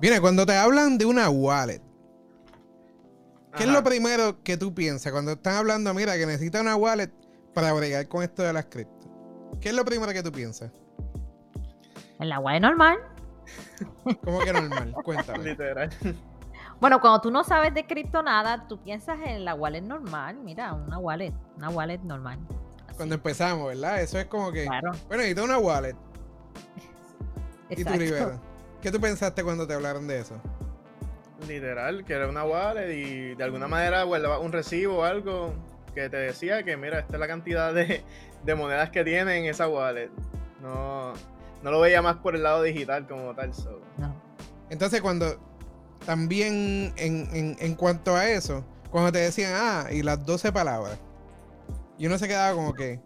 [0.00, 1.82] Mira, cuando te hablan de una wallet,
[3.54, 7.10] ¿qué es lo primero que tú piensas cuando están hablando, mira, que necesita una wallet
[7.52, 9.08] para bregar con esto de las cripto?
[9.60, 10.72] ¿Qué es lo primero que tú piensas?
[12.18, 12.98] En la wallet normal.
[14.24, 14.94] ¿Cómo que normal?
[15.04, 15.44] Cuéntame.
[15.44, 15.90] Literal.
[16.80, 20.38] Bueno, cuando tú no sabes de cripto nada, tú piensas en la wallet normal.
[20.42, 22.38] Mira, una wallet, una wallet normal.
[22.88, 24.00] Así, Cuando empezamos, ¿verdad?
[24.00, 25.96] Eso es como que, Claro, bueno, necesito una wallet.
[27.68, 28.49] ¿Y tú, exacto.
[28.82, 30.40] ¿Qué tú pensaste cuando te hablaron de eso?
[31.48, 35.54] Literal, que era una wallet y de alguna manera guardaba un recibo o algo
[35.94, 38.02] que te decía que mira, esta es la cantidad de,
[38.44, 40.10] de monedas que tiene en esa wallet.
[40.62, 41.12] No,
[41.62, 43.54] no lo veía más por el lado digital como tal.
[43.54, 43.80] so.
[43.98, 44.14] No.
[44.68, 45.36] Entonces, cuando
[46.04, 50.98] también en, en- en cuanto a eso, cuando te decían, ah, y las 12 palabras,
[51.98, 53.00] y uno se quedaba como que,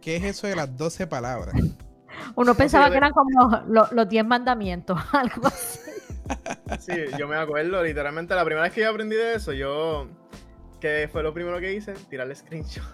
[0.00, 1.54] ¿qué es eso de las 12 palabras?
[2.34, 5.78] Uno pensaba que eran como los, los 10 mandamientos, algo así.
[6.80, 10.08] Sí, yo me acuerdo, literalmente la primera vez que yo aprendí de eso, yo,
[10.80, 12.84] que fue lo primero que hice, tirarle screenshot.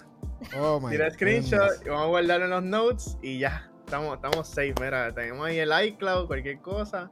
[0.59, 1.87] Oh my Tirar screenshot goodness.
[1.87, 3.69] y vamos a guardarlo en los notes y ya.
[3.85, 7.09] Estamos, estamos safe, mira, tenemos ahí el iCloud, cualquier cosa.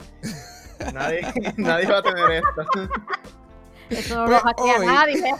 [0.94, 1.20] Nadie,
[1.56, 2.90] nadie va a tener esto.
[3.90, 5.34] Eso no Pues lo hackea hoy- nadie.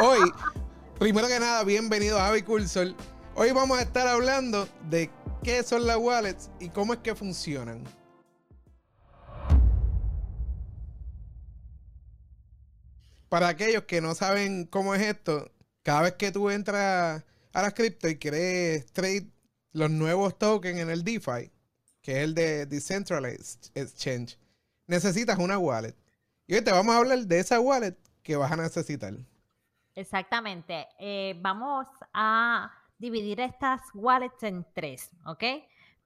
[0.00, 0.32] Hoy,
[0.98, 2.88] primero que nada, bienvenido a Javi Cursor.
[3.34, 5.10] Hoy vamos a estar hablando de
[5.46, 7.84] qué son las wallets y cómo es que funcionan.
[13.28, 15.52] Para aquellos que no saben cómo es esto,
[15.84, 19.28] cada vez que tú entras a las cripto y quieres trade
[19.70, 21.52] los nuevos tokens en el DeFi,
[22.02, 24.36] que es el de Decentralized Exchange,
[24.88, 25.94] necesitas una wallet.
[26.48, 29.14] Y hoy te vamos a hablar de esa wallet que vas a necesitar.
[29.94, 30.88] Exactamente.
[30.98, 35.44] Eh, vamos a dividir estas wallets en tres, ¿ok?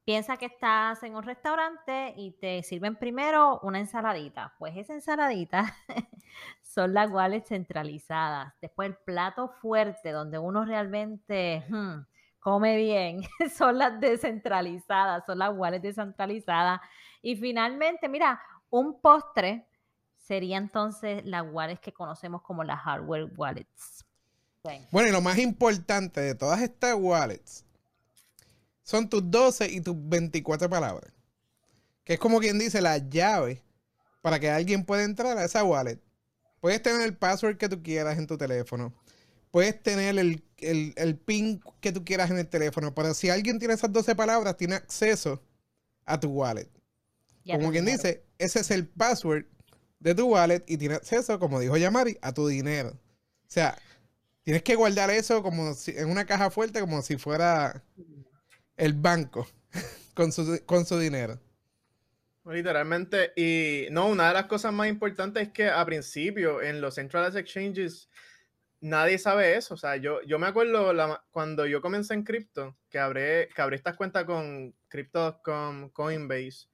[0.04, 4.54] Piensa que estás en un restaurante y te sirven primero una ensaladita.
[4.58, 5.76] Pues esa ensaladita
[6.62, 8.54] son las wallets centralizadas.
[8.60, 12.00] Después el plato fuerte donde uno realmente hmm,
[12.40, 13.20] come bien
[13.56, 16.80] son las descentralizadas, son las wallets descentralizadas.
[17.22, 18.40] Y finalmente, mira,
[18.70, 19.68] un postre
[20.16, 24.04] sería entonces las wallets que conocemos como las hardware wallets.
[24.64, 24.86] Sí.
[24.90, 27.64] Bueno, y lo más importante de todas estas wallets
[28.82, 31.12] son tus 12 y tus 24 palabras.
[32.04, 33.62] Que es como quien dice la llave
[34.20, 35.98] para que alguien pueda entrar a esa wallet.
[36.60, 38.92] Puedes tener el password que tú quieras en tu teléfono.
[39.50, 42.94] Puedes tener el, el- el pin que tú quieras en el teléfono.
[42.94, 45.42] Pero si alguien tiene esas 12 palabras, tiene acceso
[46.04, 46.68] a tu wallet.
[47.44, 49.46] Ya como quien dice, ese es el password
[50.00, 52.90] de tu wallet y tiene acceso, como dijo Yamari, a tu dinero.
[52.90, 53.76] O sea,
[54.42, 57.84] tienes que guardar eso como si, en una caja fuerte, como si fuera
[58.76, 59.46] el banco
[60.14, 61.38] con su, con su dinero.
[62.44, 66.94] Literalmente, y no, una de las cosas más importantes es que a principio en los
[66.94, 68.08] centralized exchanges
[68.80, 69.74] nadie sabe eso.
[69.74, 73.62] O sea, yo, yo me acuerdo la- cuando yo comencé en cripto, que abrí, que
[73.62, 76.68] abrí estas cuentas con Crypto.com, Coinbase.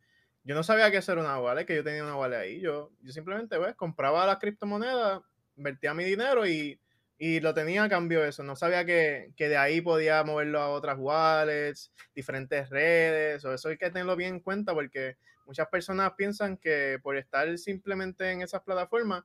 [0.44, 2.60] Yo no sabía eso era una wallet, que yo tenía una wallet ahí.
[2.60, 5.20] Yo, yo simplemente pues, compraba las criptomonedas,
[5.56, 6.80] invertía mi dinero y,
[7.18, 8.42] y lo tenía a cambio eso.
[8.42, 13.44] No sabía que, que de ahí podía moverlo a otras wallets, diferentes redes.
[13.44, 15.16] O eso hay que tenerlo bien en cuenta porque
[15.46, 19.24] muchas personas piensan que por estar simplemente en esas plataformas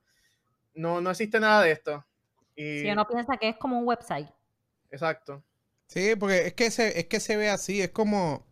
[0.74, 2.04] no, no existe nada de esto.
[2.56, 4.28] Y, Si uno piensa que es como un website.
[4.90, 5.42] Exacto.
[5.86, 8.46] Sí, porque es que se, es que se ve así, es como.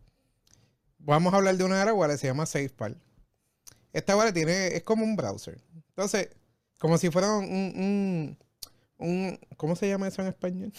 [0.99, 3.01] Vamos a hablar de una de las wallets, se llama SafePal.
[3.91, 5.59] Esta wallet tiene, es como un browser.
[5.89, 6.29] Entonces,
[6.77, 8.37] como si fuera un, un,
[9.01, 10.71] un- ¿cómo se llama eso en español?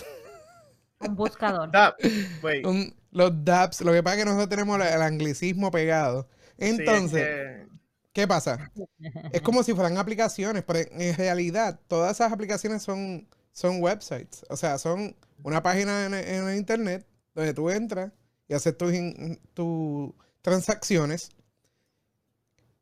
[1.01, 1.71] Un buscador.
[1.73, 1.95] Da-
[2.43, 3.81] wait, Un- los dApps.
[3.83, 6.29] Lo que pasa es que nosotros tenemos el anglicismo pegado.
[6.59, 7.67] sí, es Entonces, que-
[8.13, 8.71] ¿qué pasa?
[9.33, 14.45] Es como si fueran aplicaciones, pero en realidad todas esas aplicaciones son, son websites.
[14.49, 18.13] O sea, son una página en, en el internet donde tú entras
[18.49, 20.13] y haces tus, in- tus
[20.43, 21.31] transacciones.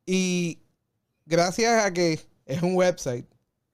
[0.06, 0.62] Y
[1.26, 3.26] gracias a que es un website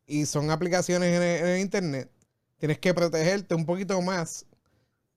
[0.06, 2.10] y son aplicaciones en el, en el internet,
[2.58, 4.46] tienes que protegerte un poquito más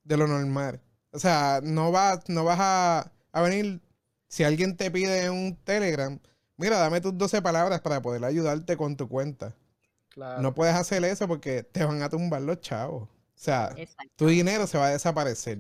[0.03, 0.81] de lo normal.
[1.12, 3.81] O sea, no vas, no vas a, a venir,
[4.27, 6.19] si alguien te pide en un Telegram,
[6.57, 9.56] mira, dame tus 12 palabras para poder ayudarte con tu cuenta.
[10.09, 10.41] claro.
[10.41, 13.03] No puedes hacer eso porque te van a tumbar los chavos.
[13.03, 14.13] O sea, Exacto.
[14.18, 15.59] tu dinero se va a desaparecer.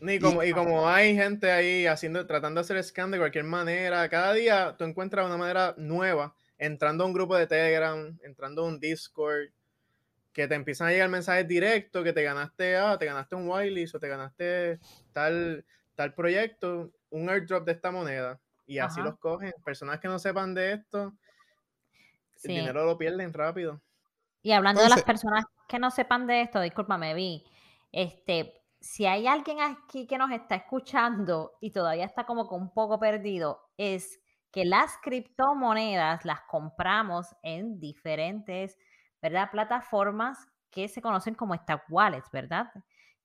[0.00, 4.08] Ni como, y como hay gente ahí haciendo, tratando de hacer scam de cualquier manera,
[4.08, 6.34] cada día tú encuentras una manera nueva,
[6.64, 9.48] entrando a un grupo de Telegram, entrando a un Discord,
[10.32, 13.94] que te empiezan a llegar mensajes directos, que te ganaste, ah, te ganaste un whitelist
[13.94, 14.80] o te ganaste
[15.12, 15.64] tal,
[15.94, 18.40] tal proyecto, un airdrop de esta moneda.
[18.66, 19.10] y así Ajá.
[19.10, 19.52] los cogen.
[19.62, 21.12] Personas que no sepan de esto,
[22.34, 22.48] Sí.
[22.48, 23.82] el dinero lo pierden rápido.
[24.42, 27.44] Y hablando de las personas que no sepan de esto, discúlpame, vi,
[27.92, 32.72] este, si hay alguien aquí que nos está escuchando y todavía está como que un
[32.72, 34.18] poco perdido, es
[34.54, 38.78] que las criptomonedas las compramos en diferentes,
[39.20, 39.50] ¿verdad?
[39.50, 42.70] Plataformas que se conocen como estas wallets, ¿verdad?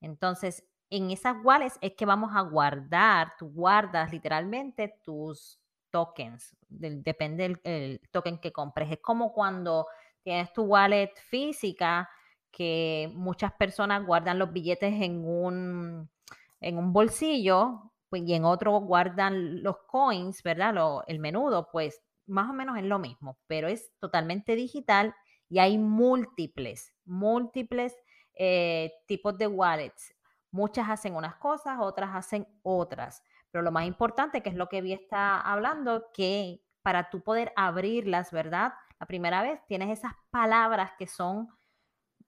[0.02, 5.60] Entonces, en esas wallets es que vamos a guardar, tú guardas literalmente tus
[5.92, 8.92] tokens, depende del el token que compres.
[8.92, 9.86] Es como cuando
[10.24, 12.10] tienes tu wallet física,
[12.50, 16.10] que muchas personas guardan los billetes en un,
[16.60, 20.74] en un bolsillo pues, y en otro guardan los coins, ¿verdad?
[20.74, 25.16] Lo- el menudo, pues más o menos es lo mismo, pero es totalmente digital
[25.50, 27.96] y hay múltiples, múltiples
[28.36, 30.14] eh, tipos de wallets.
[30.52, 33.24] Muchas hacen unas cosas, otras hacen otras.
[33.52, 37.52] Pero lo más importante, que es lo que Vi está hablando, que para tú poder
[37.56, 38.74] abrirlas, ¿verdad?
[39.00, 41.50] La primera vez tienes esas palabras que son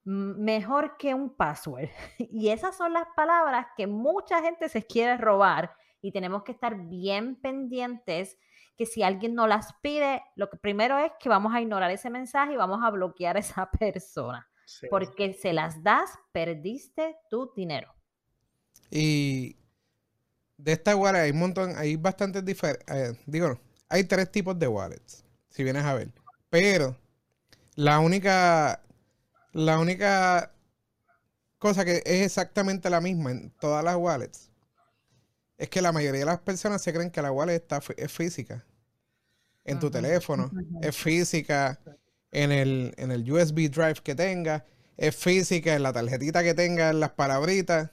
[0.04, 1.88] mejor que un password.
[2.18, 6.76] Y esas son las palabras que mucha gente se quiere robar y tenemos que estar
[6.88, 8.36] bien pendientes
[8.76, 12.10] que si alguien no las pide, lo que primero es que vamos a ignorar ese
[12.10, 14.48] mensaje y vamos a bloquear a esa persona.
[14.64, 14.86] Sí.
[14.90, 17.94] Porque se las das, perdiste tu dinero.
[18.90, 19.56] Y
[20.56, 24.68] de esta wallet hay un montón, hay bastantes diferentes, digo, no, hay tres tipos de
[24.68, 26.12] wallets, si vienes a ver.
[26.50, 26.96] Pero
[27.74, 28.82] la única,
[29.52, 30.52] la única
[31.58, 34.52] cosa que es exactamente la misma en todas las wallets
[35.62, 38.64] es que la mayoría de las personas se creen que la wallet está, es física.
[39.64, 40.50] En tu teléfono,
[40.80, 41.78] es física
[42.32, 44.64] en el, en el USB drive que tenga,
[44.96, 47.90] es física en la tarjetita que tenga, en las palabritas.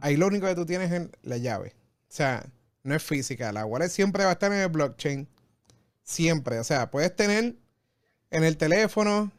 [0.00, 1.74] Ahí lo único que tú tienes es la llave.
[2.02, 2.44] O sea,
[2.82, 3.50] no es física.
[3.50, 5.26] La wallet siempre va a estar en el blockchain.
[6.02, 6.58] Siempre.
[6.58, 7.56] O sea, puedes tener
[8.30, 9.32] en el teléfono,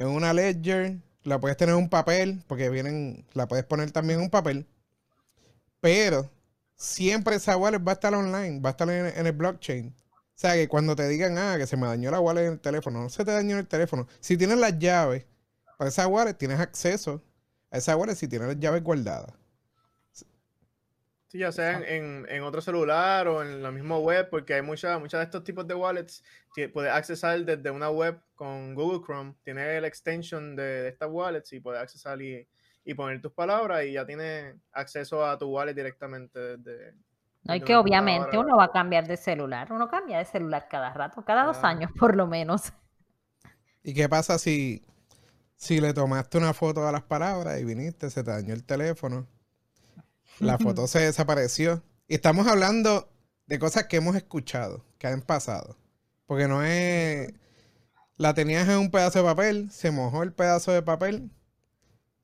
[0.00, 4.18] en una ledger, la puedes tener en un papel, porque vienen, la puedes poner también
[4.18, 4.66] en un papel.
[5.80, 6.30] Pero
[6.74, 9.94] siempre esa wallet va a estar online, va a estar en, el blockchain.
[10.14, 12.60] O sea, que cuando te digan, ah, que se me dañó la wallet en el
[12.60, 14.06] teléfono, no se te dañó en el teléfono.
[14.20, 15.26] Si tienes las llaves
[15.76, 17.22] para esa wallet, tienes acceso
[17.70, 19.34] a esa wallet si tienes las llaves guardadas.
[21.30, 24.62] Sí, ya sea en, en- en otro celular o en la misma web, porque hay
[24.62, 26.24] muchas muchas de estos tipos de wallets
[26.54, 29.34] que puedes accesar desde una web con Google Chrome.
[29.44, 32.48] Tiene el extension de, de estas wallets y puedes accesar y,
[32.84, 36.94] y poner tus palabras y ya tienes acceso a tu wallet directamente desde...
[37.44, 39.72] No, y que obviamente uno va a cambiar de celular.
[39.72, 42.72] Uno cambia de celular cada rato, cada dos años por lo menos.
[43.82, 44.82] ¿Y qué pasa si,
[45.56, 49.26] si le tomaste una foto a las palabras y viniste, se te dañó el teléfono?
[50.40, 51.82] La foto se desapareció.
[52.08, 53.08] Y estamos hablando
[53.46, 55.76] de cosas que hemos escuchado, que han pasado.
[56.26, 57.32] Porque no es...
[58.16, 61.30] La tenías en un pedazo de papel, se mojó el pedazo de papel,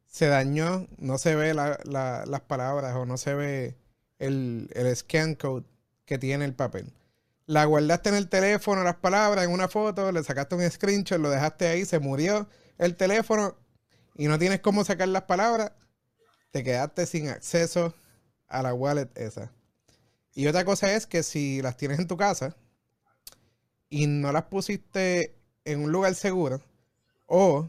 [0.07, 3.77] se dañó, no se ve la- la- las palabras o no se ve
[4.19, 5.65] el, el scan code
[6.05, 6.93] que tiene el papel.
[7.47, 11.31] La guardaste en el teléfono, las palabras, en una foto, le sacaste un screenshot, lo
[11.31, 12.47] dejaste ahí, se murió
[12.77, 13.57] el teléfono
[14.17, 15.73] y no tienes cómo sacar las palabras,
[16.51, 17.95] te quedaste sin acceso
[18.49, 19.51] a la wallet esa.
[20.35, 22.55] Y otra cosa es que si las tienes en tu casa
[23.89, 25.35] y no las pusiste
[25.65, 26.61] en un lugar seguro
[27.27, 27.69] o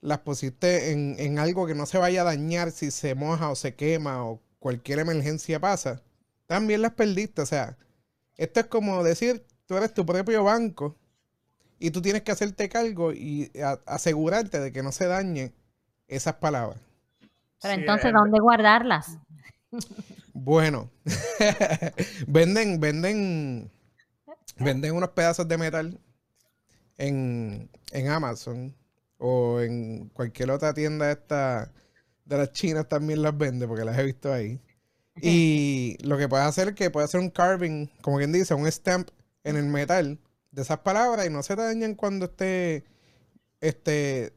[0.00, 3.54] las pusiste en, en algo que no se vaya a dañar si se moja o
[3.56, 6.02] se quema o cualquier emergencia pasa,
[6.46, 7.42] también las perdiste.
[7.42, 7.76] O sea,
[8.36, 10.96] esto es como decir, tú eres tu propio banco
[11.78, 15.54] y tú tienes que hacerte cargo y a- asegurarte de que no se dañen
[16.08, 16.78] esas palabras.
[17.62, 19.18] Pero entonces, en- ¿dónde guardarlas?
[20.32, 20.90] Bueno,
[22.26, 23.70] venden, venden,
[24.58, 26.00] venden unos pedazos de metal
[26.98, 28.74] en, en Amazon
[29.18, 31.72] o en cualquier otra tienda esta
[32.24, 34.60] de las chinas también las vende porque las he visto ahí.
[35.20, 38.66] Y lo que puedes hacer es que puedes hacer un carving, como quien dice, un
[38.66, 39.10] stamp
[39.44, 40.18] en el metal
[40.50, 42.84] de esas palabras y no se dañan cuando esté
[43.60, 44.32] este,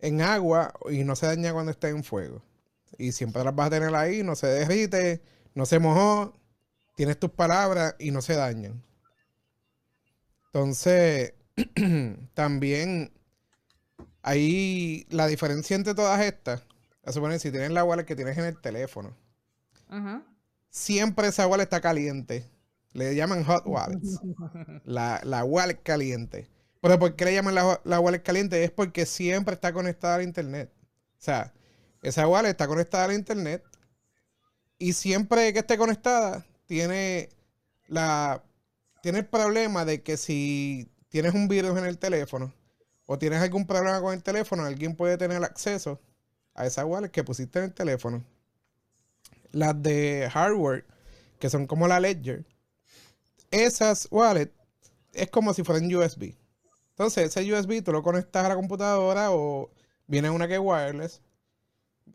[0.00, 2.42] en agua y no se daña cuando esté en fuego.
[2.98, 5.22] Y siempre las vas a tener ahí, no se derrite,
[5.54, 6.34] no se mojó,
[6.96, 8.82] tienes tus palabras y no se dañan.
[10.46, 11.34] Entonces,
[12.34, 13.12] también
[14.22, 16.62] ahí la diferencia entre todas estas,
[17.04, 19.16] a suponer si tienes la wallet que tienes en el teléfono,
[19.90, 20.22] Ujú.
[20.70, 22.48] siempre esa wallet está caliente.
[22.92, 24.20] Le llaman hot wallets.
[24.84, 26.48] La, la wallet caliente.
[26.80, 28.64] Pero ¿por qué le llaman la, la wallet caliente?
[28.64, 30.70] Es porque siempre está conectada al internet.
[31.18, 31.54] O sea,
[32.02, 33.64] esa wallet está conectada al internet
[34.78, 37.30] y siempre que esté conectada tiene
[37.86, 38.42] la,
[39.02, 42.52] tiene el problema de que si tienes un virus en el teléfono
[43.06, 46.00] o tienes algún problema con el teléfono, alguien puede tener acceso
[46.54, 48.24] a esa wallet que pusiste en el teléfono.
[49.50, 50.84] Las de hardware,
[51.38, 52.44] que son como la Ledger,
[53.50, 54.52] esas wallets
[55.12, 56.34] es como si fueran USB.
[56.90, 59.70] Entonces, ese USB tú lo conectas a la computadora o
[60.06, 61.20] viene una que es wireless.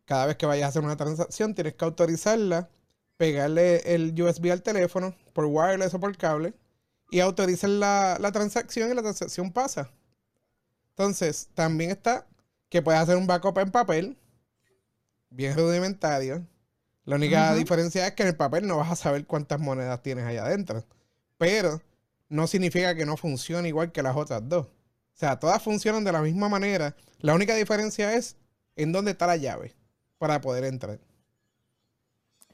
[0.07, 2.69] Cada vez que vayas a hacer una transacción, tienes que autorizarla,
[3.17, 6.53] pegarle el USB al teléfono por wireless o por cable
[7.11, 9.91] y autorizar la, la transacción y la transacción pasa.
[10.91, 12.25] Entonces, también está
[12.69, 14.17] que puedes hacer un backup en papel,
[15.29, 16.47] bien rudimentario.
[17.03, 20.23] La única diferencia es que en el papel no vas a saber cuántas monedas tienes
[20.23, 20.85] allá adentro.
[21.37, 21.81] Pero
[22.29, 24.67] no significa que no funcione igual que las otras dos.
[24.67, 26.95] O sea, todas funcionan de la misma manera.
[27.19, 28.37] La única diferencia es
[28.77, 29.75] en dónde está la llave
[30.17, 30.99] para poder entrar.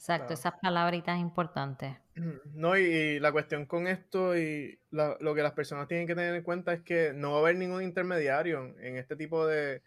[0.03, 1.95] Exacto, esas palabritas importantes.
[2.53, 6.43] No, y, la cuestión con esto y lo que las personas tienen que tener en
[6.43, 9.81] cuenta es que no va a haber ningún intermediario en este tipo de,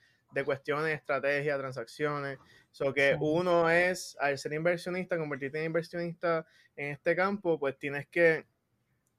[0.44, 2.38] cuestiones, estrategias, transacciones.
[2.72, 8.06] So que uno es, al ser inversionista, convertirte en inversionista en este campo, pues tienes
[8.08, 8.44] que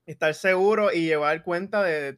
[0.06, 2.18] estar seguro y llevar cuenta de,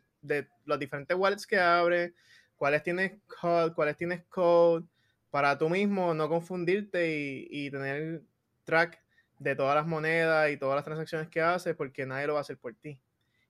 [0.65, 2.13] los diferentes wallets que abre,
[2.55, 4.85] cuáles tienes code, cuáles tienes code,
[5.29, 8.23] para tú mismo no confundirte y, tener
[8.63, 9.01] track
[9.37, 12.41] de todas las monedas y todas las transacciones que haces, porque nadie lo va a
[12.41, 12.99] hacer por ti.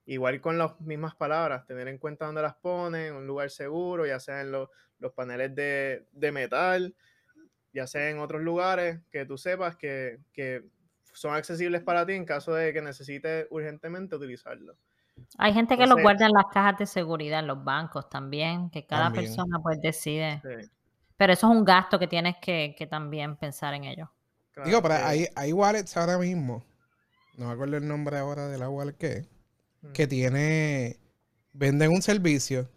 [0.06, 4.06] Igual con las mismas palabras, tener en cuenta dónde las pones, en un lugar seguro,
[4.06, 4.68] ya sea en los,
[5.14, 6.94] paneles de, metal,
[7.72, 10.64] ya sea en otros lugares que tú sepas que, que
[11.12, 14.76] son accesibles para ti en caso de que necesites urgentemente utilizarlo.
[15.38, 18.86] Hay gente que lo guarda en las cajas de seguridad, en los bancos también, que
[18.86, 20.42] cada persona pues decide.
[21.20, 24.10] Pero eso es un gasto que tienes que, también pensar en ello.
[24.64, 26.64] Digo, pero hay, hay wallets ahora mismo,
[27.36, 29.26] no me acuerdo el nombre ahora de la wallet que
[29.82, 29.92] mm.
[29.92, 30.98] que tiene,
[31.52, 32.70] venden un servicio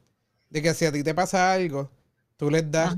[0.49, 1.89] de que si a ti te pasa algo,
[2.35, 2.93] tú les das,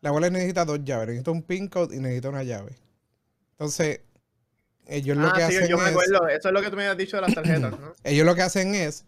[0.00, 2.76] la wallet necesita dos llaves, necesita un pin code y necesita una llave.
[3.52, 4.00] Entonces,
[4.88, 6.26] ellos lo ah, que hacen yo me acuerdo.
[6.26, 7.92] Eso es lo que tú me has dicho de las tarjetas, ¿no?
[8.02, 9.04] ellos lo que hacen es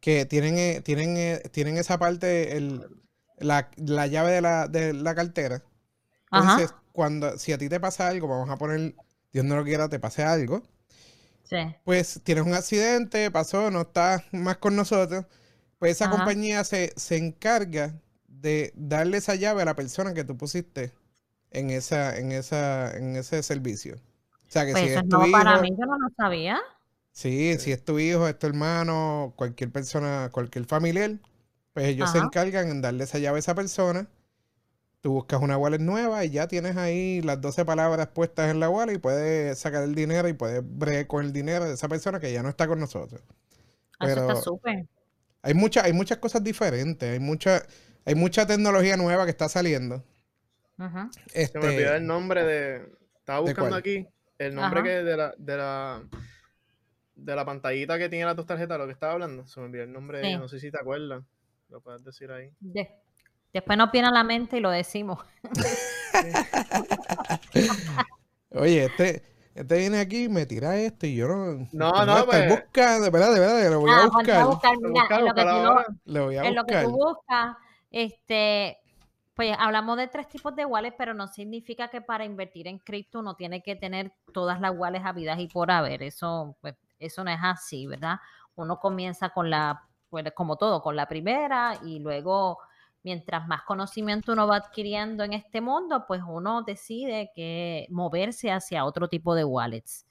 [0.00, 2.86] que tienen, eh, tienen, eh, tienen esa parte, el,
[3.40, 3.70] la,
[4.06, 5.62] llave de la, de la cartera.
[6.32, 8.94] Entonces, cuando, si a ti te pasa algo, vamos a poner,
[9.32, 10.62] Dios no lo quiera, te pase algo.
[11.44, 11.56] Sí.
[11.84, 15.26] Pues tienes un accidente, pasó, no estás más con nosotros.
[15.78, 17.94] Pues esa compañía se, se encarga
[18.28, 20.92] de darle esa llave a la persona que tú pusiste
[21.50, 23.96] en esa, en esa, en ese servicio.
[24.46, 26.58] O sea, que pues si es tu hijo, para mí, yo no lo sabía.
[27.12, 31.18] Sí, si es tu hijo, es tu hermano, cualquier persona, cualquier familiar,
[31.72, 34.08] pues ellos se encargan en darle esa llave a esa persona.
[35.00, 38.68] Tú buscas una wallet nueva y ya tienes ahí las 12 palabras puestas en la
[38.68, 42.20] wallet y puedes sacar el dinero y puedes bregar con el dinero de esa persona
[42.20, 43.22] que ya no está con nosotros.
[44.00, 44.86] Eso está súper.
[45.42, 47.62] Hay, mucha, hay muchas cosas diferentes, hay mucha,
[48.04, 50.04] hay mucha tecnología nueva que está saliendo.
[51.32, 52.92] Se me olvidó el nombre de...
[53.18, 54.06] Estaba buscando aquí
[54.38, 56.02] el nombre que de la, de la
[57.14, 59.84] de la pantallita que tiene las dos tarjetas, lo que estaba hablando, se me olvidó
[59.84, 61.22] el nombre, no sé si te acuerdas,
[61.70, 62.52] lo puedes decir ahí.
[63.52, 65.24] después nos viene a la mente y lo decimos.
[68.50, 69.22] Oye, este,
[69.54, 71.68] este viene aquí y me tira esto y yo no.
[71.72, 72.48] No, no, pues.
[72.48, 74.44] buscando, de verdad, de verdad, lo voy a buscar.
[76.04, 76.46] lo voy a buscar.
[76.46, 77.56] En lo que tú buscas,
[77.90, 78.78] este,
[79.34, 83.20] pues hablamos de tres tipos de wallets, pero no significa que para invertir en cripto
[83.20, 86.02] uno tiene que tener todas las wallets habidas y por haber.
[86.02, 88.16] Eso, pues, eso no es así, ¿verdad?
[88.56, 92.58] Uno comienza con la, pues, como todo, con la primera y luego,
[93.02, 98.84] mientras más conocimiento uno va adquiriendo en este mundo, pues uno decide que moverse hacia
[98.84, 100.06] otro tipo de wallets.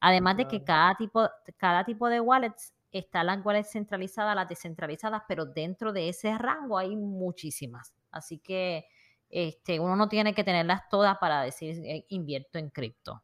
[0.00, 5.22] Además de que cada tipo, cada tipo de wallets está las wallets centralizadas, las descentralizadas,
[5.26, 7.94] pero dentro de ese rango hay muchísimas.
[8.10, 8.86] Así que
[9.30, 13.22] este, uno no tiene que tenerlas todas para decir eh, invierto en cripto.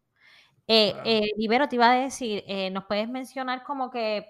[0.66, 4.26] Eh, eh, Ibero, te iba a decir, eh, ¿nos puedes mencionar como que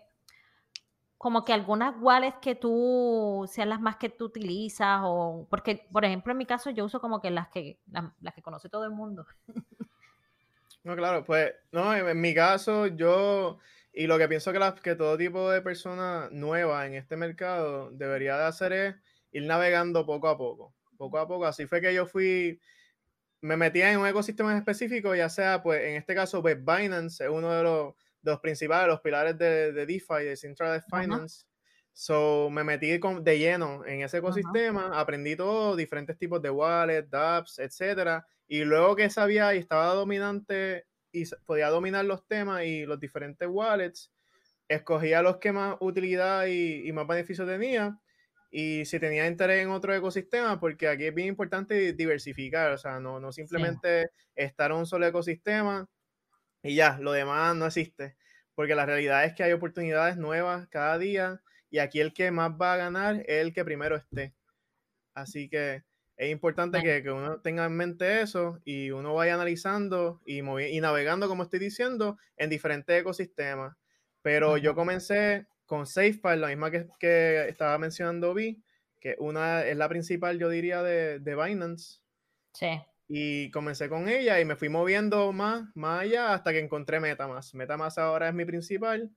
[1.25, 6.05] como que algunas wallets que tú sean las más que tú utilizas o porque por
[6.05, 8.91] ejemplo en mi caso yo uso como que las que las, que conoce todo el
[8.91, 9.27] mundo
[10.85, 13.59] no claro pues no en, mi caso yo
[13.95, 18.37] y lo que pienso que, que todo tipo de persona nueva en este mercado debería
[18.37, 18.95] de hacer es
[19.35, 21.45] ir navegando poco a poco, poco a poco.
[21.45, 22.61] Así fue que yo fui,
[23.41, 27.31] me metía en un ecosistema específico, ya sea, pues, en este caso, pues, Binance es
[27.31, 31.45] uno de los, de los principales, los pilares de, de DeFi, de Centralized Finance.
[31.93, 37.09] So, me metí con, de lleno en ese ecosistema, aprendí todo, diferentes tipos de wallets,
[37.09, 38.27] dApps, etcétera.
[38.49, 43.49] Y luego que sabía y estaba dominante y podía dominar los temas y los diferentes
[43.49, 44.11] wallets,
[44.67, 47.97] escogía los que más utilidad y, más beneficio tenía.
[48.51, 52.99] Y si tenía interés en otro ecosistema, porque aquí es bien importante diversificar, o sea,
[53.01, 55.89] no, no simplemente estar en un solo ecosistema
[56.65, 58.17] y ya, lo demás no existe.
[58.55, 62.53] Porque la realidad es que hay oportunidades nuevas cada día y aquí el que más
[62.53, 64.35] va a ganar es el que primero esté.
[65.13, 65.85] Así que
[66.17, 71.29] es importante que, uno tenga en mente eso y uno vaya analizando y, y navegando,
[71.29, 73.77] como estoy diciendo, en diferentes ecosistemas.
[74.23, 78.63] Pero yo comencé con SafePal, la misma que, que, estaba mencionando Vi,
[79.01, 81.99] que una es la principal, yo diría, de, de Binance.
[82.55, 82.81] Sí.
[83.07, 87.55] Y comencé con ella y me fui moviendo más, más allá hasta que encontré MetaMask.
[87.55, 89.11] MetaMask ahora es mi principal,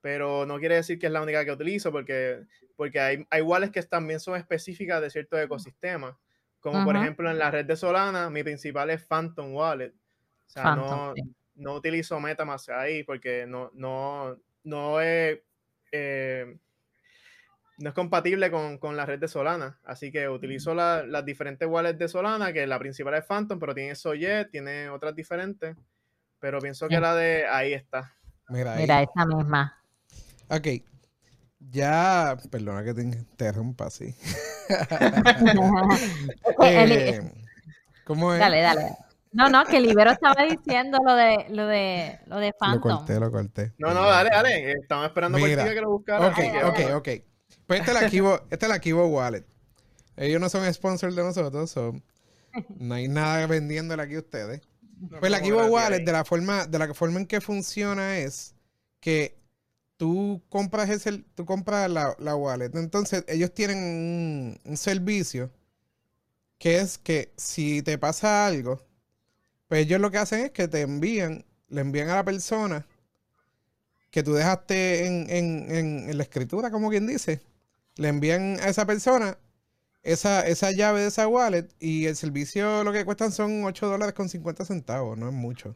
[0.00, 2.44] pero no quiere decir que es la única que utilizo porque,
[2.76, 6.14] porque hay, hay wallets que también son específicas de ciertos ecosistemas.
[6.60, 9.92] Como por ejemplo en la red de Solana, mi principal es Phantom Wallet.
[9.92, 11.12] O sea, no,
[11.56, 15.40] no utilizo MetaMask ahí porque no, no, no es...
[15.92, 16.56] Eh,
[17.78, 19.78] no es compatible con, la red de Solana.
[19.84, 23.94] Así que utilizo las diferentes wallets de Solana, que la principal es Phantom, pero tiene
[23.94, 25.76] Soyet, tiene otras diferentes.
[26.38, 28.14] Pero pienso que la de ahí está.
[28.48, 29.82] Mira, Mira esta misma.
[30.48, 30.68] Ok.
[31.70, 34.14] Ya, perdona que te interrumpa así.
[36.62, 37.20] Eh,
[38.04, 38.40] ¿Cómo es?
[38.40, 38.96] Dale, dale.
[39.32, 42.90] No, no, que Libero estaba diciendo lo de lo de lo de Phantom.
[42.90, 43.72] Lo corté, lo corté.
[43.76, 44.72] No, no, dale, dale.
[44.72, 46.28] Estamos esperando por ti que lo buscara.
[46.28, 47.08] Ok, ok, ok.
[47.66, 49.44] Pues esta es la Kibo, esta es la Kibo Wallet.
[50.16, 51.94] Ellos no son sponsors de nosotros, so
[52.78, 54.60] no hay nada vendiéndole aquí a ustedes.
[55.18, 58.54] pues la Kibo Wallet, de la forma, de la forma en que funciona es
[59.00, 59.36] que
[59.96, 62.70] tú compras ese, tú compras la, la wallet.
[62.74, 65.50] Entonces, ellos tienen un, un, servicio
[66.58, 68.80] que es que si te pasa algo,
[69.68, 72.86] pues ellos lo que hacen es que te envían, le envían a la persona
[74.10, 75.74] que tú dejaste en, en,
[76.08, 77.40] en, la escritura, como quien dice,
[77.96, 79.36] le envían a esa persona
[80.04, 84.14] esa, esa llave de esa wallet y el servicio lo que cuestan son 8 dólares
[84.14, 85.74] con 50 centavos, no es mucho.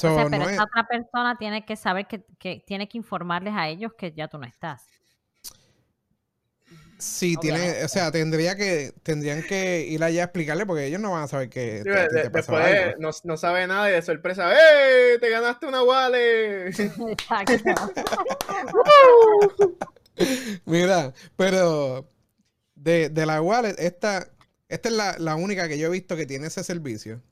[0.00, 4.12] pero esa otra persona tiene que saber que, que, tiene que informarles a ellos que
[4.12, 4.84] ya tú no estás.
[6.96, 11.10] Sí, tiene, o sea, tendría que, tendrían que ir allá a explicarle porque ellos no
[11.10, 12.46] van a saber que después
[13.00, 15.18] no, no, sabe nada y de sorpresa, ¡eh!
[15.18, 16.72] ¡Te ganaste una wallet!
[20.66, 22.08] Mira, pero
[22.74, 24.28] de, de, la wallet, esta,
[24.68, 27.22] esta es la, la, única que yo he visto que tiene ese servicio.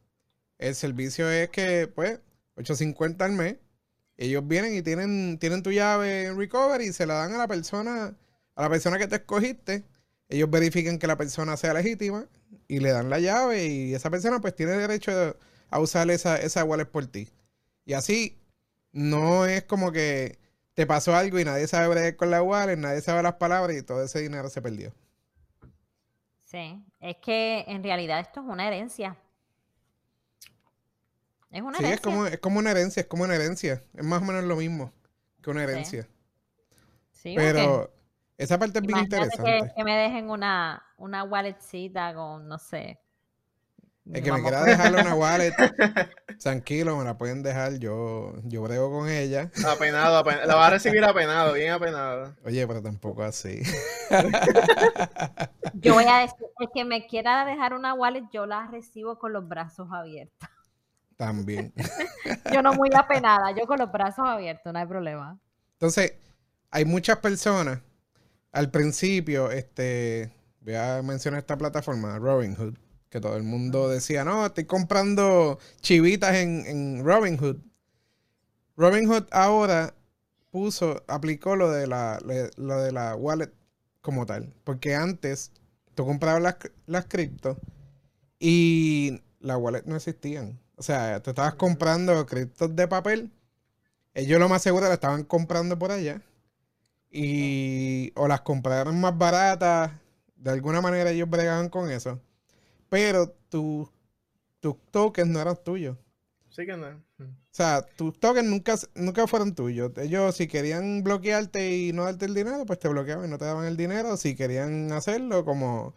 [0.58, 2.20] El servicio es que, pues,
[2.56, 3.56] 8.50 al mes,
[4.16, 7.48] ellos vienen y tienen, tienen tu llave en recovery y se la dan a la
[7.48, 8.14] persona
[8.60, 9.84] a la persona que te escogiste,
[10.28, 12.26] ellos verifican que la persona sea legítima
[12.68, 15.36] y le dan la llave y esa persona pues tiene derecho
[15.70, 17.28] a usar esa, esa wallet por ti.
[17.86, 18.36] Y así
[18.92, 20.38] no es como que
[20.80, 23.82] te pasó algo y nadie sabe bregar con la wallet, nadie sabe las palabras y
[23.82, 24.94] todo ese dinero se perdió.
[26.44, 29.14] Sí, es que en realidad esto es una herencia.
[31.50, 31.94] Es una sí, herencia.
[31.96, 33.84] Es como, es como una herencia, es como una herencia.
[33.92, 34.90] Es más o menos lo mismo
[35.42, 36.08] que una herencia.
[37.12, 37.34] Sí.
[37.36, 37.92] Pero,
[38.38, 39.70] esa parte es bien interesante.
[39.76, 42.98] Que, me dejen una, una walletcita con, no sé.
[44.06, 45.54] El que me quiera dejarle una wallet,
[46.40, 47.78] tranquilo, me la pueden dejar.
[47.78, 49.50] Yo, yo brego con ella.
[49.66, 50.46] Apenado, apenado.
[50.46, 52.34] La va a recibir apenado, bien apenado.
[52.44, 53.62] Oye, pero tampoco así.
[55.74, 59.32] Yo voy a decir, el que me quiera dejar una wallet, yo la recibo con
[59.32, 60.48] los brazos abiertos.
[61.16, 61.72] También.
[62.52, 65.38] yo no muy apenada, yo con los brazos abiertos, no hay problema.
[65.74, 66.14] Entonces,
[66.70, 67.80] hay muchas personas
[68.52, 72.74] al principio, este, voy a mencionar esta plataforma, Robinhood,
[73.10, 77.56] que todo el mundo decía, no, estoy comprando chivitas en, en Robinhood.
[78.76, 79.94] Robinhood ahora
[80.50, 82.18] puso, aplicó lo de la,
[82.56, 83.52] lo de la wallet
[84.00, 84.54] como tal.
[84.64, 85.52] Porque antes
[85.94, 87.58] tú comprabas las, las cripto
[88.38, 90.60] y las wallets no existían.
[90.76, 93.30] O sea, tú estabas comprando criptos de papel.
[94.14, 96.22] Ellos lo más seguro la estaban comprando por allá
[97.10, 99.92] y o las compraron más baratas,
[100.36, 102.20] de alguna manera ellos bregaban con eso,
[102.90, 103.88] pero tus
[104.90, 105.96] tokens no eran tuyos.
[106.50, 106.88] Sí que no.
[106.88, 109.92] O sea, tus tokens nunca, nunca fueron tuyos.
[109.96, 113.46] Ellos si querían bloquearte y no darte el dinero, pues te bloqueaban y no te
[113.46, 114.16] daban el dinero.
[114.18, 115.94] Si querían hacerlo, como,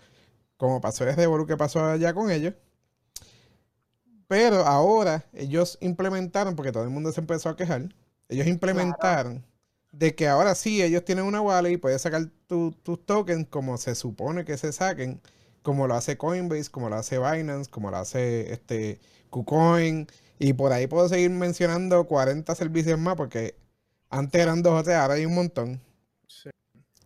[0.55, 2.53] como pasó desde Bolu que pasó allá con ellos.
[4.27, 7.93] Pero ahora ellos implementaron, porque todo el mundo se empezó a quejar,
[8.29, 9.45] ellos implementaron
[9.91, 13.95] de que ahora sí ellos tienen una wallet y puedes sacar tus tokens como se
[13.95, 15.21] supone que se saquen,
[15.63, 18.99] como lo hace Coinbase, como lo hace Binance, como lo hace este
[19.31, 20.07] KuCoin.
[20.39, 23.55] Y por ahí puedo seguir mencionando 40 servicios más porque
[24.09, 25.81] Antes eran dos o tres, ahora hay un montón.
[26.27, 26.49] Sí.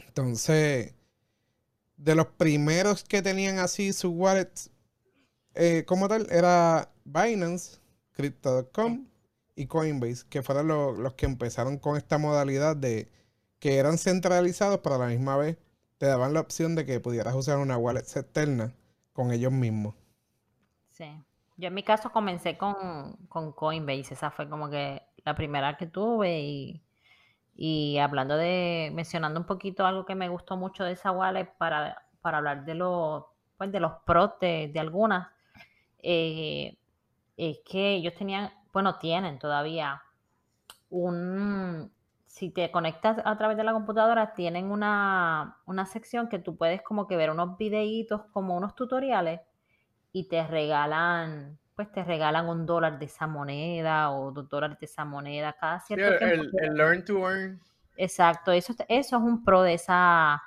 [0.08, 0.94] Entonces,
[1.96, 4.70] de los primeros que tenían así sus wallets
[5.56, 7.78] eh, como tal, era Binance,
[8.12, 9.08] Crypto.com
[9.56, 13.08] y Coinbase, que fueron lo- los que empezaron con esta modalidad de
[13.60, 15.58] que eran centralizados, pero a la misma vez
[15.98, 18.74] te daban la opción de que pudieras usar una wallet externa
[19.14, 19.96] con ellos mismos.
[20.92, 21.06] Sí.
[21.58, 25.88] Yo en mi caso comencé con, con Coinbase, esa fue como que la primera que
[25.88, 26.84] tuve y,
[27.56, 32.06] y hablando de, mencionando un poquito algo que me gustó mucho de esa wallet para,
[32.22, 33.26] para hablar de los,
[33.58, 35.30] pues de los pros de, de algunas,
[36.00, 36.78] eh,
[37.36, 40.04] es que ellos tenían, bueno, tienen todavía
[40.90, 41.92] un,
[42.38, 46.82] si te conectas a través de la computadora, tienen una, una sección que tú puedes
[46.84, 49.42] como que ver unos videitos, como unos tutoriales,
[50.12, 54.86] y te regalan, pues te regalan un dólar de esa moneda o dos dólares de
[54.86, 56.58] esa moneda cada cierto el, tiempo.
[56.62, 57.60] el- learn to earn.
[57.96, 60.42] Exacto, eso, es- eso es un pro de esa,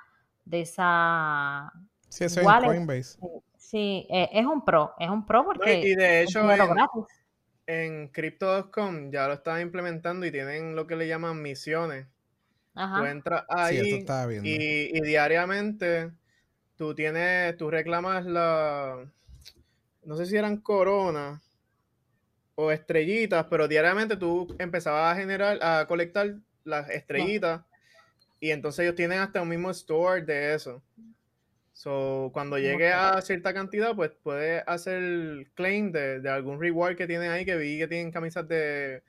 [0.45, 1.71] de esa,
[2.07, 2.47] Sí, eso es.
[2.63, 3.19] Coinbase.
[3.57, 6.41] sí, eh, es un pro, es un pro No, y- porque y de hecho.
[7.71, 12.05] En Crypto.com ya lo están implementando y tienen lo que le llaman misiones.
[12.73, 13.11] Tú Ajá.
[13.11, 14.49] entras Sí, eso ahí estaba viendo.
[14.49, 16.11] y, y diariamente
[16.77, 19.05] tú tienes, tú reclamas la,
[20.03, 21.41] no sé si eran coronas
[22.55, 27.61] o estrellitas, pero diariamente tú empezabas a generar, a colectar las estrellitas
[28.39, 30.81] y entonces ellos tienen hasta un mismo store de eso.
[31.81, 37.07] So, cuando llegue a cierta cantidad, pues puedes hacer claim de, de algún reward que
[37.07, 39.01] tienen ahí, que vi que tienen camisas de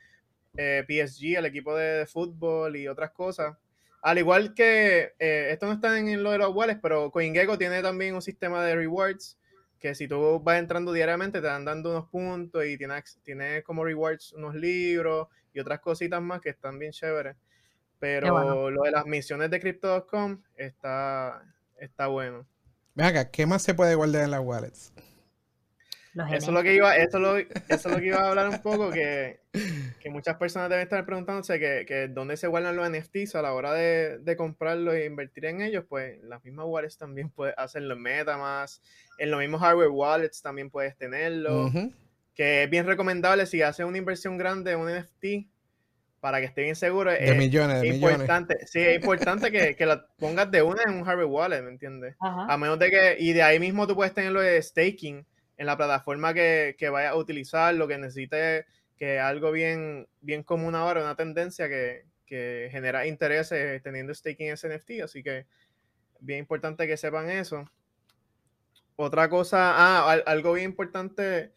[0.57, 3.59] eh, PSG, el equipo de fútbol y otras cosas.
[4.01, 7.83] Al igual que, eh, esto no está en lo de los wallets, pero CoinGecko tiene
[7.83, 9.37] también un sistema de rewards
[9.79, 13.63] que si tú vas entrando diariamente te van dando unos puntos y tiene, ac- tiene
[13.65, 17.37] como rewards unos libros y otras cositas más que están bien chéveres.
[17.99, 18.71] Pero bueno.
[18.71, 21.45] lo de las misiones de Crypto.com está,
[21.77, 22.47] está bueno.
[22.95, 24.93] Ven acá, ¿qué más se puede guardar en las wallets?
[26.15, 28.61] Eso es lo que iba, eso lo, eso es lo que iba a hablar un
[28.61, 29.41] poco, que,
[29.99, 33.55] que muchas personas deben estar preguntándose que, que dónde se guardan los NFTs a la
[33.55, 37.95] hora de, de comprarlos e invertir en ellos, pues las mismas wallets también puedes hacerlo
[37.95, 38.83] en MetaMask,
[39.17, 41.71] en los mismos hardware wallets también puedes tenerlo,
[42.35, 45.49] que es bien recomendable si haces una inversión grande en un NFT,
[46.23, 48.15] para que esté bien seguro, De es, millones, de es millones.
[48.21, 51.71] importante, sí, es importante que, que la pongas de una en un hardware wallet, ¿me
[51.71, 52.15] entiendes?
[52.21, 52.47] Ajá.
[52.49, 55.77] A menos de que, y de ahí mismo tú puedes tenerlo de staking en la
[55.77, 61.01] plataforma que, que vayas a utilizar, lo que necesites, que algo bien, bien común ahora,
[61.03, 65.47] una tendencia que, que genera intereses teniendo staking en ese NFT, así que
[66.21, 67.69] bien importante que sepan eso.
[68.95, 71.51] Otra cosa, ah, al- algo bien importante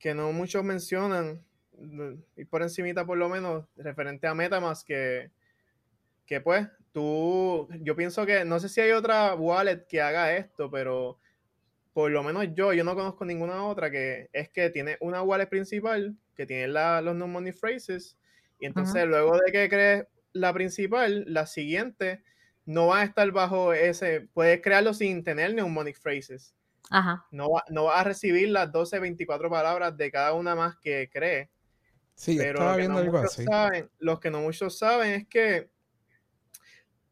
[0.00, 1.44] que no muchos mencionan,
[2.36, 5.30] y por encimita por lo menos, referente a Metamask, que,
[6.26, 10.70] que pues tú, yo pienso que, no sé si hay otra wallet que haga esto,
[10.70, 11.18] pero
[11.92, 15.48] por lo menos yo, yo no conozco ninguna otra que es que tiene una wallet
[15.48, 18.18] principal, que tiene la- los no money phrases,
[18.60, 22.22] y entonces luego de que crees la principal, la siguiente
[22.66, 26.54] no va a estar bajo ese, puedes crearlo sin tener money phrases.
[26.90, 27.26] Ajá.
[27.30, 31.08] No va, no va a recibir las 12, 24 palabras de cada una más que
[31.12, 31.50] cree.
[32.20, 33.44] Sí, Pero estaba lo que viendo no algo muchos así.
[33.44, 35.70] saben, los que no muchos saben es que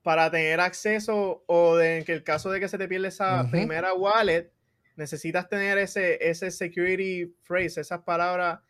[0.03, 3.49] para tener acceso o de, en que el caso de que se te pierda esa
[3.51, 4.53] primera wallet,
[4.97, 8.61] necesitas tener ese, ese security phrase, esas palabras,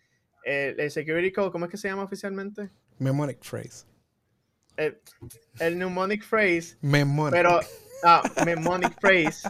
[0.44, 2.70] el security code, ¿cómo es que se llama oficialmente?
[3.00, 3.84] Mnemonic phrase.
[4.76, 5.00] El,
[5.58, 7.32] el mnemonic phrase, Mnemonic.
[7.32, 7.58] pero,
[8.04, 9.48] ah, mnemonic phrase,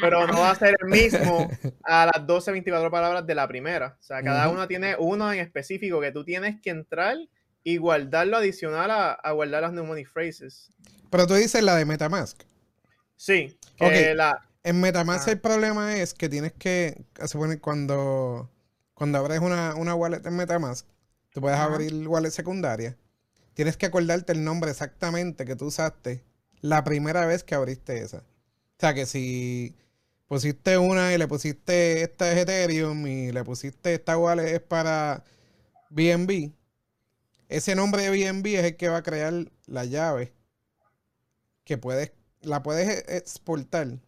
[0.00, 1.48] pero no va a ser el mismo
[1.84, 3.96] a las 12, 24 palabras de la primera.
[3.98, 7.16] O sea, cada una tiene uno en específico que tú tienes que entrar
[7.64, 10.70] y guardarlo adicional a, a guardar las mnemonic phrases.
[11.10, 12.42] Pero tú dices la de Metamask.
[13.16, 14.16] Sí, que Ok.
[14.16, 15.32] la, En Metamask Ah.
[15.32, 18.50] el problema es que tienes que, se supone cuando,
[18.94, 20.86] cuando abres una, una wallet en Metamask,
[21.30, 22.96] tú puedes abrir wallet secundaria,
[23.54, 26.22] tienes que acordarte el nombre exactamente que tú usaste
[26.60, 28.18] la primera vez que abriste esa.
[28.18, 29.74] O sea que si
[30.26, 35.24] pusiste una y le pusiste esta es Ethereum y le pusiste esta wallet es para
[35.90, 36.52] BNB,
[37.48, 39.32] ese nombre de BNB es el que va a crear
[39.66, 40.32] la llave
[41.64, 43.98] que puedes, la puedes exportar,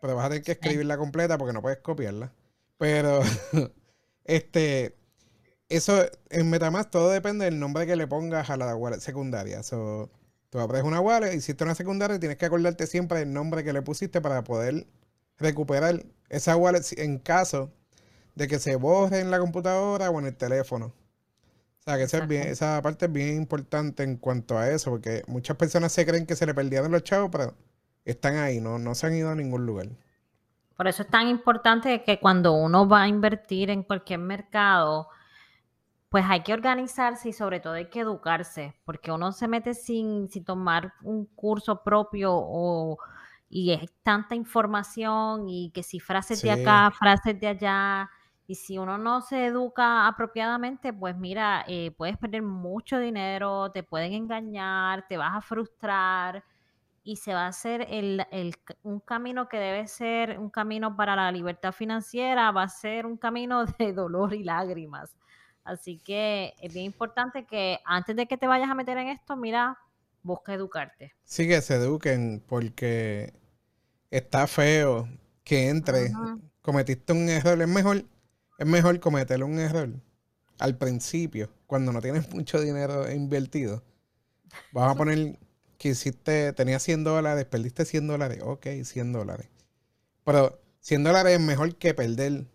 [0.00, 2.32] pero vas a tener que escribirla completa porque no puedes copiarla.
[2.78, 3.22] Pero,
[4.24, 4.96] este,
[5.68, 9.62] eso en Metamask todo depende del nombre que le pongas a la wallet secundaria.
[9.62, 10.10] So,
[10.56, 13.72] tú abres una wallet, hiciste una secundaria y tienes que acordarte siempre del nombre que
[13.74, 14.86] le pusiste para poder
[15.38, 17.70] recuperar esa wallet en caso
[18.34, 20.86] de que se borre en la computadora o en el teléfono.
[20.86, 20.92] O
[21.80, 24.90] O sea, que esa, es bien- esa parte es bien importante en cuanto a eso,
[24.90, 27.54] porque muchas personas se creen que se le perdieron los chavos, pero
[28.04, 29.88] están ahí, no, no se han ido a ningún lugar.
[30.76, 35.08] Por eso es tan importante que cuando uno va a invertir en cualquier mercado,
[36.16, 40.30] pues hay que organizarse y sobre todo hay que educarse, porque uno se mete sin,
[40.30, 42.96] sin tomar un curso propio o,
[43.50, 48.10] y es tanta información y que si frases de acá, frases de allá,
[48.46, 53.82] y si uno no se educa apropiadamente, pues mira, eh, puedes perder mucho dinero, te
[53.82, 56.42] pueden engañar, te vas a frustrar
[57.04, 61.14] y se va a hacer el, el un camino que debe ser un camino para
[61.14, 65.14] la libertad financiera, va a ser un camino de dolor y lágrimas.
[65.66, 69.36] Así que es bien importante que antes de que te vayas a meter en esto,
[69.36, 69.76] mira,
[70.22, 71.12] busca educarte.
[71.24, 73.34] Sí que se eduquen, porque
[74.10, 75.08] está feo
[75.42, 76.12] que entre.
[76.62, 78.04] Cometiste un error, es mejor,
[78.58, 79.90] es mejor cometer un error
[80.60, 83.82] al principio, cuando no tienes mucho dinero invertido.
[84.70, 85.36] Vamos a poner
[85.78, 89.48] que hiciste, tenías 100 dólares, perdiste 100 dólares, ok, 100 dólares.
[90.22, 92.46] Pero 100 dólares es mejor que perder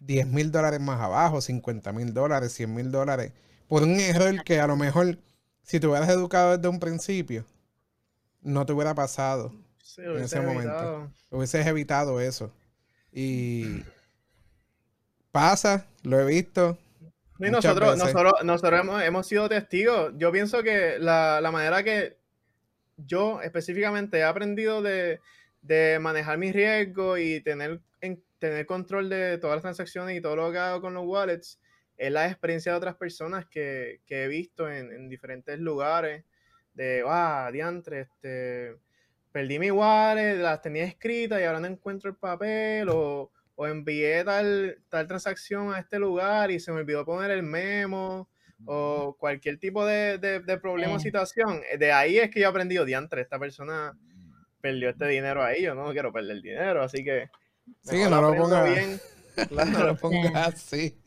[0.00, 3.32] 10 mil dólares más abajo, 50 mil dólares, 100 mil dólares,
[3.68, 5.18] por un error que a lo mejor,
[5.62, 7.44] si te hubieras educado desde un principio,
[8.42, 9.52] no te hubiera pasado.
[9.82, 11.10] Sí, en ese momento.
[11.30, 12.52] Hubieses evitado eso.
[13.12, 13.82] Y
[15.32, 16.78] pasa, lo he visto.
[17.38, 18.04] Y nosotros, veces.
[18.12, 20.12] nosotros, nosotros hemos, hemos sido testigos.
[20.16, 22.16] Yo pienso que la, la manera que
[22.96, 25.20] yo específicamente he aprendido de,
[25.62, 27.82] de manejar mis riesgos y tener, en-
[28.40, 31.60] tener control de todas las transacciones y todo lo que hago con los wallets
[31.96, 36.24] es la experiencia de otras personas que, que he visto en, en diferentes lugares.
[36.74, 38.76] De, ah, diantre, este,
[39.32, 43.30] perdí mi wallet, las tenía escritas y ahora no encuentro el papel o
[43.62, 48.30] o envié tal, tal transacción a este lugar y se me olvidó poner el memo
[48.64, 51.08] o cualquier tipo de, de- de problema o Sí.
[51.08, 51.60] situación.
[51.78, 53.94] De ahí es que yo aprendí, diantre, esta persona
[54.62, 57.28] perdió este dinero ahí, yo no quiero perder dinero, así que...
[57.82, 59.00] Sí, no lo ponga- bien.
[59.50, 61.00] No lo pongas así.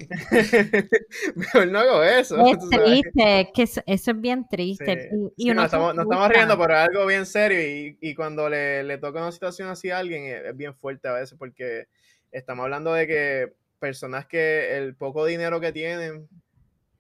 [1.36, 2.44] mejor no hago eso.
[2.48, 5.10] Es triste, es que eso, eso es bien triste.
[5.12, 5.18] Sí.
[5.38, 8.50] Y, Sí, se estamos, nos estamos riendo, pero es algo bien serio y, y cuando
[8.50, 11.88] le, le toca una situación así a alguien es, es bien fuerte a veces porque
[12.32, 16.28] estamos hablando de que personas que el poco dinero que tienen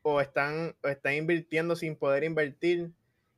[0.03, 2.91] o están, o están invirtiendo sin poder invertir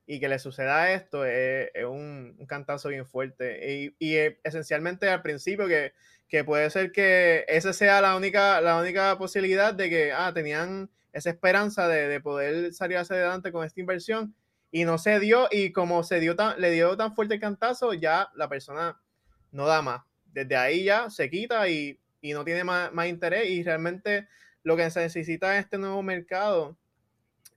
[0.08, 3.74] y que le suceda esto es, es un, un cantazo bien fuerte.
[3.74, 5.94] Y, y, eh, esencialmente al principio que,
[6.28, 10.90] que puede ser que esa sea la única, la única posibilidad de que ah, tenían
[11.14, 14.36] esa esperanza de, de poder salir hacia adelante con esta inversión
[14.72, 17.94] y no se dio y como se dio tan, le dio tan fuerte el cantazo,
[17.94, 19.02] ya la persona
[19.52, 20.04] no da más.
[20.26, 24.28] Desde ahí ya se quita y, y no tiene más, más interés y realmente
[24.64, 26.78] lo que se necesita en este nuevo mercado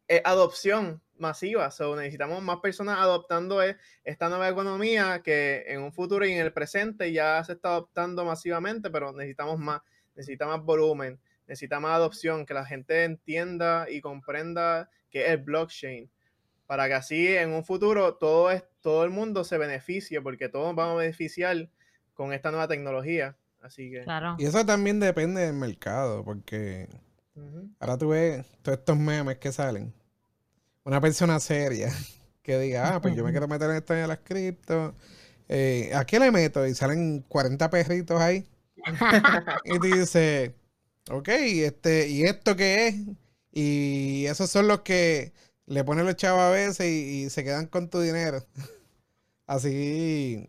[0.07, 1.71] es adopción masiva.
[1.71, 6.39] So, necesitamos más personas adoptando e- esta nueva economía que en un futuro y en
[6.39, 9.83] el presente ya se está adoptando masivamente, pero necesitamos más,
[10.15, 15.39] necesita más volumen, necesita más adopción, que la gente entienda y comprenda que es el
[15.39, 16.11] blockchain,
[16.67, 20.75] para que así en un futuro todo, es, todo el mundo se beneficie, porque todos
[20.75, 21.71] vamos a beneficiar
[22.15, 23.37] con esta nueva tecnología.
[23.61, 24.03] Así que...
[24.03, 24.37] Claro.
[24.39, 26.89] Y eso también depende del mercado, porque
[27.79, 29.95] ahora tú ves todos estos memes que salen.
[30.89, 31.93] Una persona seria
[32.43, 34.95] que diga, ah, pues yo me quiero meter en esto de las cripto.
[35.49, 36.67] Eh, ¿A qué le meto?
[36.67, 38.47] Y salen 40 perritos ahí.
[39.65, 40.53] Y tú dices,
[41.11, 42.97] ok, este, ¿y esto qué es?
[43.53, 45.33] Y esos son los que
[45.67, 48.45] le ponen los chavos a veces y, y se quedan con tu dinero.
[49.47, 50.49] Así,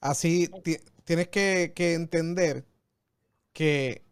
[0.00, 2.64] así ti- tienes que, que entender
[3.54, 4.05] que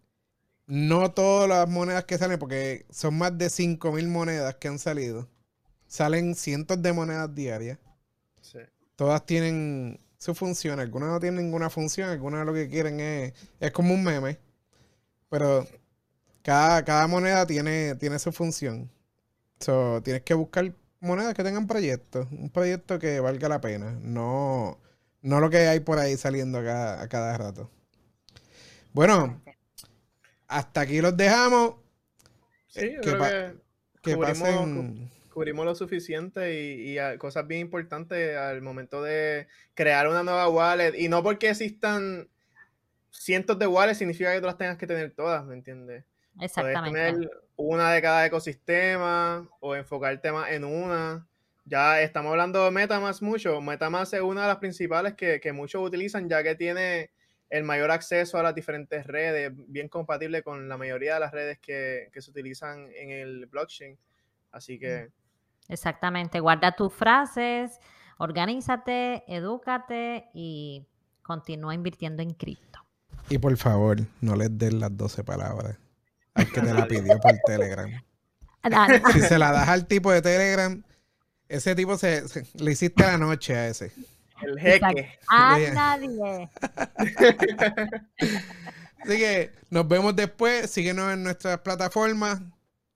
[0.66, 5.28] no todas las monedas que salen, porque son más de 5.000 monedas que han salido,
[5.86, 7.78] salen cientos de monedas diarias.
[8.40, 8.58] Sí.
[8.96, 13.70] Todas tienen su función, algunas no tienen ninguna función, algunas lo que quieren es, es
[13.72, 14.38] como un meme,
[15.28, 15.66] pero
[16.42, 18.90] cada, cada moneda tiene, tiene su función.
[19.60, 24.78] So, tienes que buscar monedas que tengan proyectos, un proyecto que valga la pena, no,
[25.20, 27.70] no lo que hay por ahí saliendo a cada, a cada rato.
[28.94, 29.42] Bueno,
[30.58, 31.74] hasta aquí los dejamos.
[32.68, 33.54] Sí, yo que creo pa- que
[34.02, 35.10] Que Cubrimos- pasen.
[35.32, 40.94] cubrimos lo suficiente y, y, cosas bien importantes al momento de crear una nueva wallet.
[40.96, 42.28] Y no porque existan
[43.10, 46.04] cientos de wallets significa que tú las tengas que tener todas, ¿me entiendes?
[46.36, 47.00] Puedes Exactamente.
[47.12, 51.26] tener una de cada ecosistema o enfocarte más en una.
[51.64, 53.60] Ya estamos hablando de Metamask mucho.
[53.60, 57.10] Metamask es una de las principales que, que muchos utilizan ya que tiene
[57.54, 61.60] el mayor acceso a las diferentes redes, bien compatible con la mayoría de las redes
[61.60, 63.96] que, que se utilizan en el blockchain.
[64.50, 65.10] Así que...
[65.68, 67.78] Exactamente, guarda tus frases,
[68.18, 70.84] organízate, edúcate y
[71.22, 72.80] continúa invirtiendo en cripto.
[73.28, 75.78] Y por favor, no les den las 12 palabras
[76.34, 77.88] al que te la pidió por Telegram.
[79.12, 80.82] Si se la das al tipo de Telegram,
[81.48, 83.92] ese tipo se, le hiciste la noche a ese.
[84.42, 85.18] El jeque.
[85.28, 86.50] A nadie.
[88.98, 90.70] Así que nos vemos después.
[90.70, 92.40] Síguenos en nuestras plataformas.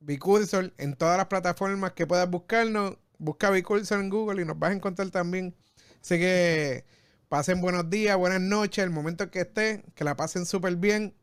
[0.01, 2.97] Bicursor, en todas las plataformas que puedas buscarnos.
[3.19, 5.55] Busca Bicursor en Google y nos vas a encontrar también.
[6.01, 6.85] Así que
[7.29, 11.15] pasen buenos días, buenas noches, el momento que estén, que la pasen súper bien.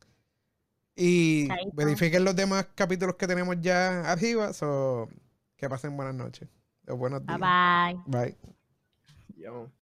[0.96, 4.54] Y verifiquen los demás capítulos que tenemos ya arriba.
[4.54, 5.10] So,
[5.58, 6.48] que pasen buenas noches.
[6.88, 7.40] O buenos días.
[7.40, 8.36] Bye bye.
[9.38, 9.68] Bye.